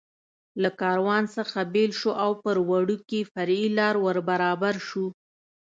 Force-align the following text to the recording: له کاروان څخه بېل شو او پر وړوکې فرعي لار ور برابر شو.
له 0.61 0.69
کاروان 0.81 1.23
څخه 1.35 1.59
بېل 1.73 1.91
شو 1.99 2.11
او 2.23 2.31
پر 2.43 2.55
وړوکې 2.69 3.21
فرعي 3.33 3.67
لار 3.77 3.95
ور 4.05 4.17
برابر 4.29 4.75
شو. 4.87 5.05